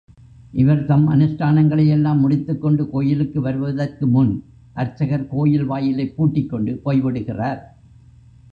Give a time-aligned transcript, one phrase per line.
[0.51, 4.43] இவர் தம் அனுஷ்டானங்களையெல்லாம் முடித்துக் கொண்டு கோயிலுக்கு வருவதற்கு முன்
[4.73, 7.61] அர்ச்சகர் கோயில் வாயிலைப் பூட்டிக்கொண்டு போய் விடுகிறார்.